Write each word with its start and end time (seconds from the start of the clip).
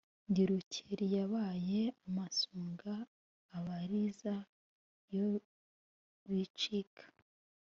ndi 0.29 0.43
rukelikibaye 0.49 1.81
amasonga 2.07 2.93
abaliriza 3.57 4.35
iyo 5.09 5.29
bicika. 6.29 7.05